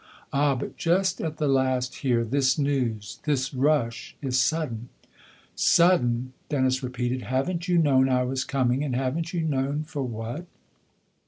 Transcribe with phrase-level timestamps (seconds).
[0.33, 4.89] ""Ah, but just at the last, here this news, this rush is sudden.""
[5.55, 7.21] Sudden!" Dennis repeated.
[7.21, 10.47] "Haven't you known I was coming, and haven't you known for what?"